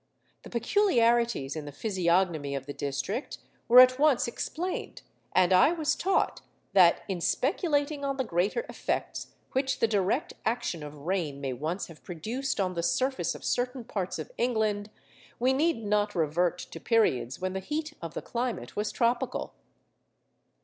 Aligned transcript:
The 0.41 0.49
peculiarities 0.49 1.55
in 1.55 1.65
the 1.65 1.71
physiognomy 1.71 2.55
of 2.55 2.65
the 2.65 2.73
district 2.73 3.37
were 3.67 3.79
at 3.79 3.99
once 3.99 4.27
explained; 4.27 5.03
and 5.31 5.53
I 5.53 5.73
was 5.73 5.93
taught 5.95 6.41
that, 6.73 7.03
in 7.07 7.21
speculating 7.21 8.03
on 8.03 8.17
the 8.17 8.23
greater 8.23 8.65
effects 8.67 9.35
which 9.51 9.77
the 9.77 9.87
direct 9.87 10.33
action 10.43 10.81
of 10.81 10.97
rain 11.05 11.39
may 11.39 11.53
once 11.53 11.85
have 11.85 12.03
produced 12.03 12.59
on 12.59 12.73
the 12.73 12.81
surface 12.81 13.35
of 13.35 13.45
certain 13.45 13.83
parts 13.83 14.17
of 14.17 14.31
England, 14.39 14.89
we 15.37 15.53
need 15.53 15.83
not 15.85 16.15
revert 16.15 16.57
to 16.57 16.79
periods 16.79 17.39
when 17.39 17.53
the 17.53 17.59
heat 17.59 17.93
of 18.01 18.15
the 18.15 18.23
climate 18.23 18.75
was 18.75 18.91
tropical. 18.91 19.53